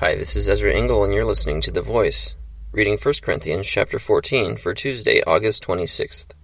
[0.00, 2.36] Hi, this is Ezra Engel and you're listening to The Voice,
[2.70, 6.34] reading 1 Corinthians chapter 14 for Tuesday, August 26th.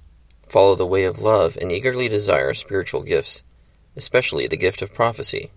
[0.48, 3.44] Follow the way of love and eagerly desire spiritual gifts,
[3.94, 5.50] especially the gift of prophecy.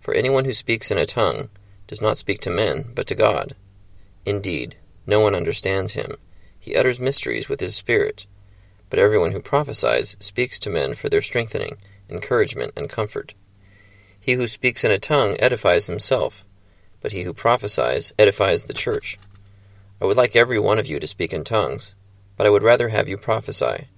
[0.00, 1.50] For anyone who speaks in a tongue
[1.86, 3.54] does not speak to men, but to God.
[4.26, 4.74] Indeed,
[5.06, 6.16] no one understands him.
[6.58, 8.26] He utters mysteries with his spirit.
[8.88, 11.76] But everyone who prophesies speaks to men for their strengthening,
[12.08, 13.34] encouragement, and comfort.
[14.18, 16.44] He who speaks in a tongue edifies himself
[17.00, 19.18] but he who prophesies edifies the church.
[20.00, 21.94] I would like every one of you to speak in tongues,
[22.36, 23.88] but I would rather have you prophesy.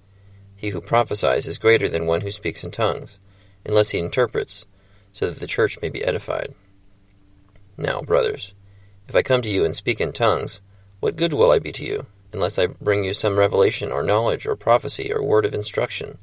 [0.55, 3.19] He who prophesies is greater than one who speaks in tongues,
[3.65, 4.65] unless he interprets,
[5.11, 6.53] so that the church may be edified.
[7.77, 8.53] Now, brothers,
[9.07, 10.61] if I come to you and speak in tongues,
[10.99, 14.47] what good will I be to you, unless I bring you some revelation or knowledge
[14.47, 16.17] or prophecy or word of instruction?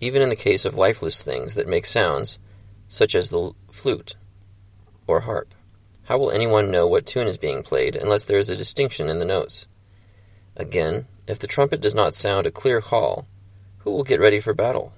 [0.00, 2.38] Even in the case of lifeless things that make sounds,
[2.86, 4.16] such as the flute
[5.06, 5.54] or harp.
[6.06, 9.20] How will anyone know what tune is being played unless there is a distinction in
[9.20, 9.66] the notes?
[10.54, 13.26] Again, if the trumpet does not sound a clear call,
[13.78, 14.92] who will get ready for battle?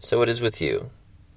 [0.00, 0.90] So it is with you.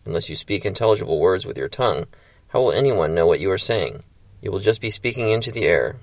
[0.05, 2.07] Unless you speak intelligible words with your tongue,
[2.47, 4.03] how will anyone know what you are saying?
[4.41, 5.97] You will just be speaking into the air.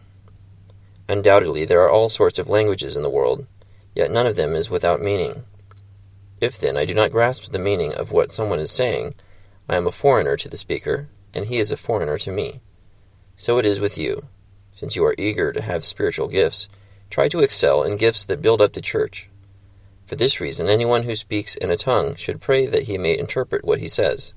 [1.08, 3.46] Undoubtedly, there are all sorts of languages in the world,
[3.96, 5.42] yet none of them is without meaning.
[6.40, 9.14] If then I do not grasp the meaning of what someone is saying,
[9.68, 12.61] I am a foreigner to the speaker, and he is a foreigner to me.
[13.36, 14.23] So it is with you.
[14.73, 16.69] Since you are eager to have spiritual gifts,
[17.09, 19.28] try to excel in gifts that build up the church.
[20.06, 23.64] For this reason, anyone who speaks in a tongue should pray that he may interpret
[23.64, 24.34] what he says.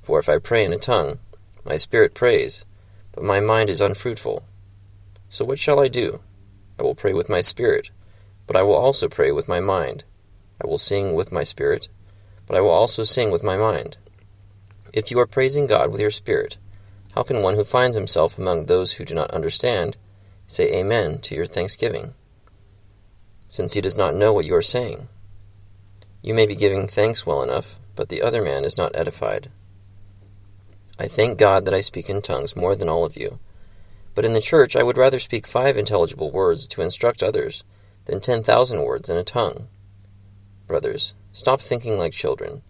[0.00, 1.18] For if I pray in a tongue,
[1.64, 2.66] my spirit prays,
[3.12, 4.44] but my mind is unfruitful.
[5.28, 6.20] So what shall I do?
[6.78, 7.90] I will pray with my spirit,
[8.46, 10.04] but I will also pray with my mind.
[10.62, 11.88] I will sing with my spirit,
[12.46, 13.96] but I will also sing with my mind.
[14.96, 16.56] If you are praising God with your spirit,
[17.14, 19.98] how can one who finds himself among those who do not understand
[20.46, 22.14] say Amen to your thanksgiving,
[23.46, 25.08] since he does not know what you are saying?
[26.22, 29.48] You may be giving thanks well enough, but the other man is not edified.
[30.98, 33.38] I thank God that I speak in tongues more than all of you.
[34.14, 37.64] But in the church I would rather speak five intelligible words to instruct others
[38.06, 39.68] than ten thousand words in a tongue.
[40.66, 42.62] Brothers, stop thinking like children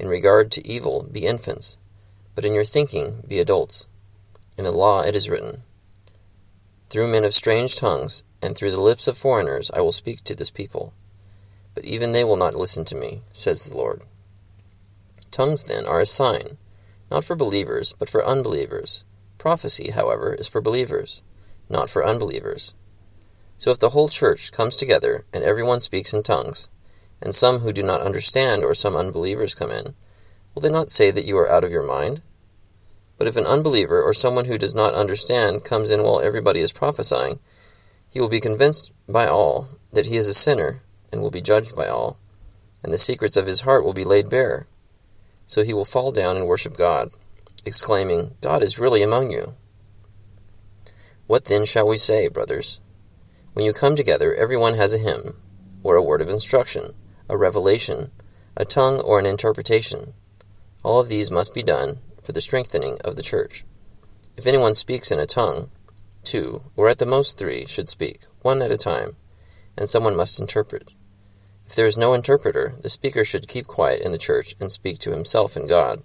[0.00, 1.76] in regard to evil, be infants,
[2.34, 3.86] but in your thinking, be adults.
[4.56, 5.62] In the law it is written,
[6.88, 10.34] Through men of strange tongues, and through the lips of foreigners, I will speak to
[10.34, 10.94] this people.
[11.74, 14.02] But even they will not listen to me, says the Lord.
[15.30, 16.56] Tongues, then, are a sign,
[17.10, 19.04] not for believers, but for unbelievers.
[19.36, 21.22] Prophecy, however, is for believers,
[21.68, 22.72] not for unbelievers.
[23.58, 26.70] So if the whole church comes together, and everyone speaks in tongues,
[27.22, 29.94] and some who do not understand or some unbelievers come in,
[30.54, 32.20] will they not say that you are out of your mind?
[33.18, 36.72] But if an unbeliever or someone who does not understand comes in while everybody is
[36.72, 37.38] prophesying,
[38.10, 40.80] he will be convinced by all that he is a sinner
[41.12, 42.18] and will be judged by all,
[42.82, 44.66] and the secrets of his heart will be laid bare.
[45.44, 47.10] So he will fall down and worship God,
[47.66, 49.54] exclaiming, God is really among you.
[51.26, 52.80] What then shall we say, brothers?
[53.52, 55.36] When you come together, everyone has a hymn,
[55.82, 56.94] or a word of instruction
[57.30, 58.10] a revelation,
[58.56, 60.14] a tongue, or an interpretation.
[60.82, 63.64] All of these must be done for the strengthening of the church.
[64.36, 65.70] If anyone speaks in a tongue,
[66.24, 69.16] two, or at the most three, should speak, one at a time,
[69.76, 70.90] and someone must interpret.
[71.66, 74.98] If there is no interpreter, the speaker should keep quiet in the church and speak
[74.98, 76.02] to himself and God.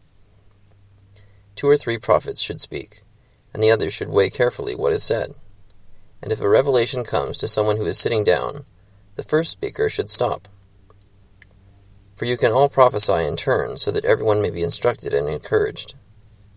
[1.55, 3.01] Two or three prophets should speak,
[3.51, 5.33] and the others should weigh carefully what is said.
[6.21, 8.65] And if a revelation comes to someone who is sitting down,
[9.15, 10.47] the first speaker should stop.
[12.15, 15.95] For you can all prophesy in turn, so that everyone may be instructed and encouraged.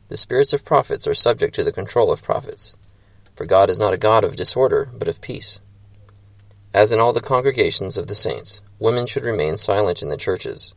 [0.08, 2.76] The spirits of prophets are subject to the control of prophets.
[3.34, 5.60] For God is not a God of disorder, but of peace.
[6.72, 10.74] As in all the congregations of the saints, women should remain silent in the churches.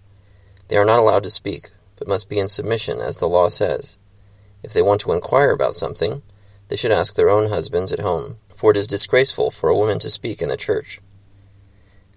[0.68, 3.98] They are not allowed to speak, but must be in submission, as the law says.
[4.64, 6.24] If they want to inquire about something,
[6.70, 10.00] they should ask their own husbands at home, for it is disgraceful for a woman
[10.00, 11.00] to speak in the church.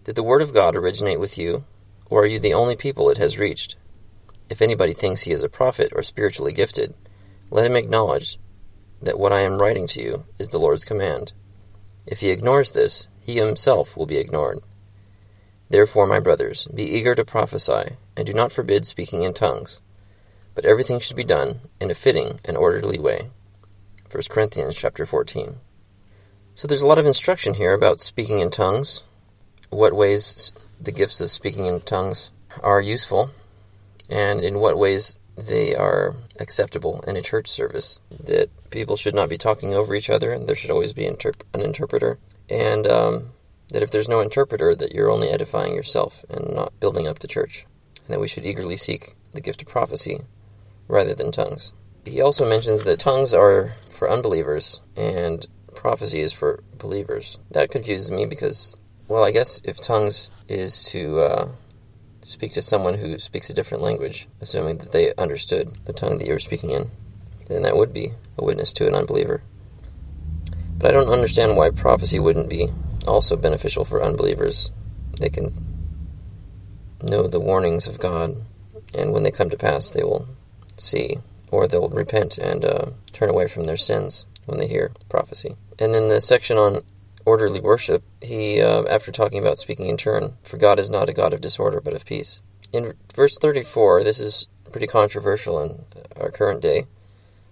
[0.04, 1.64] Did the word of God originate with you,
[2.10, 3.76] or are you the only people it has reached?
[4.50, 6.94] If anybody thinks he is a prophet or spiritually gifted,
[7.50, 8.38] let him acknowledge
[9.00, 11.32] that what I am writing to you is the Lord's command.
[12.06, 14.60] If he ignores this, he himself will be ignored.
[15.70, 19.80] Therefore, my brothers, be eager to prophesy, and do not forbid speaking in tongues,
[20.54, 23.30] but everything should be done in a fitting and orderly way.
[24.10, 25.56] 1 Corinthians chapter 14.
[26.54, 29.04] So there's a lot of instruction here about speaking in tongues,
[29.70, 32.32] what ways the gifts of speaking in tongues
[32.62, 33.30] are useful,
[34.10, 39.28] and in what ways they are acceptable in a church service, that people should not
[39.28, 42.18] be talking over each other, and there should always be interp- an interpreter,
[42.48, 43.30] and um,
[43.72, 47.28] that if there's no interpreter, that you're only edifying yourself and not building up the
[47.28, 47.66] church,
[48.04, 50.20] and that we should eagerly seek the gift of prophecy
[50.88, 51.72] rather than tongues.
[52.04, 57.38] He also mentions that tongues are for unbelievers and prophecy is for believers.
[57.50, 58.76] That confuses me because,
[59.08, 61.48] well, I guess if tongues is to uh,
[62.22, 66.26] speak to someone who speaks a different language, assuming that they understood the tongue that
[66.26, 66.90] you were speaking in,
[67.48, 69.42] then that would be a witness to an unbeliever.
[70.78, 72.68] But I don't understand why prophecy wouldn't be
[73.06, 74.72] also beneficial for unbelievers.
[75.20, 75.50] They can
[77.02, 78.34] know the warnings of God,
[78.94, 80.26] and when they come to pass, they will
[80.76, 81.18] see,
[81.50, 85.56] or they'll repent and uh, turn away from their sins when they hear prophecy.
[85.78, 86.80] And then the section on
[87.24, 91.14] orderly worship, he, uh, after talking about speaking in turn, for God is not a
[91.14, 92.42] God of disorder, but of peace.
[92.72, 95.84] In verse 34, this is pretty controversial in
[96.20, 96.86] our current day,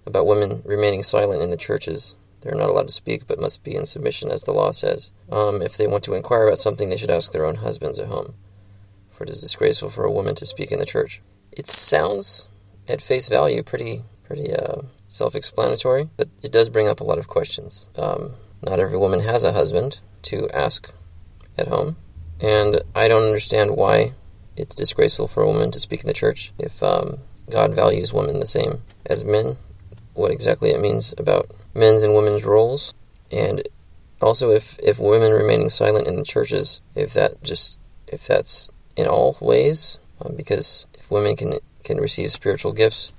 [0.06, 2.16] about women remaining silent in the churches.
[2.40, 5.12] They're not allowed to speak, but must be in submission, as the law says.
[5.30, 8.08] Um, if they want to inquire about something, they should ask their own husbands at
[8.08, 8.34] home,
[9.10, 11.22] for it is disgraceful for a woman to speak in the church.
[11.52, 12.48] It sounds,
[12.88, 17.28] at face value, pretty, pretty uh, self-explanatory, but it does bring up a lot of
[17.28, 17.88] questions.
[17.96, 18.32] Um,
[18.62, 20.94] not every woman has a husband to ask
[21.58, 21.96] at home,
[22.40, 24.12] and I don't understand why
[24.56, 27.18] it's disgraceful for a woman to speak in the church if um,
[27.50, 29.56] God values women the same as men.
[30.14, 32.94] What exactly it means about men's and women's roles,
[33.30, 33.62] and
[34.20, 39.06] also if if women remaining silent in the churches, if that just if that's in
[39.06, 43.12] all ways, um, because if women can can receive spiritual gifts,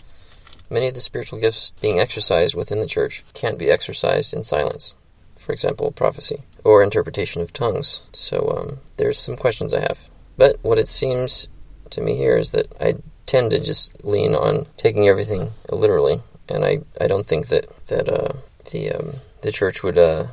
[0.70, 4.96] many of the spiritual gifts being exercised within the church can't be exercised in silence
[5.44, 8.08] for example, prophecy or interpretation of tongues.
[8.14, 10.10] So um, there's some questions I have.
[10.38, 11.50] But what it seems
[11.92, 12.96] to me here is that I
[13.26, 18.10] tend to just lean on taking everything literally, and I, I don't think that that
[18.10, 18.34] uh,
[18.72, 19.10] the um,
[19.42, 20.26] the church would uh,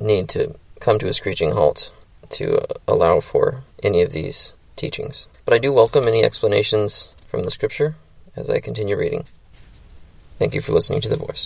[0.00, 1.92] need to come to a screeching halt
[2.30, 5.28] to uh, allow for any of these teachings.
[5.44, 7.96] But I do welcome any explanations from the scripture
[8.36, 9.24] as I continue reading.
[10.38, 11.42] Thank you for listening to The Voice.